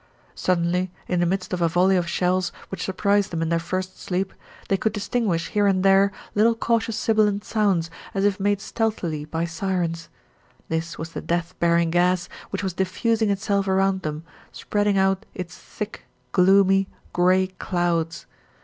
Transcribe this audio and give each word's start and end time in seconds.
Suddenly 0.33 0.91
in 1.07 1.19
the 1.19 1.27
midst 1.27 1.53
of 1.53 1.61
a 1.61 1.67
volley 1.67 1.95
of 1.95 2.09
shells 2.09 2.51
which 2.69 2.83
surprised 2.83 3.29
them 3.29 3.43
in 3.43 3.49
their 3.49 3.59
first 3.59 3.99
sleep, 4.01 4.33
they 4.67 4.75
could 4.75 4.93
distinguish, 4.93 5.49
here 5.49 5.67
and 5.67 5.83
there, 5.83 6.11
little 6.33 6.55
cautious 6.55 6.97
sibilant 6.97 7.45
sounds, 7.45 7.91
as 8.15 8.25
if 8.25 8.39
made 8.39 8.61
stealthily 8.61 9.25
by 9.25 9.45
sirens. 9.45 10.09
This 10.69 10.97
was 10.97 11.11
the 11.11 11.21
death 11.21 11.53
bearing 11.59 11.91
gas 11.91 12.27
which 12.49 12.63
was 12.63 12.73
diffusing 12.73 13.29
itself 13.29 13.67
around 13.67 14.01
them, 14.01 14.23
spreading 14.51 14.97
out 14.97 15.23
its 15.35 15.55
thick, 15.55 16.05
gloomy, 16.31 16.87
grey 17.13 17.45
clouds. 17.45 18.25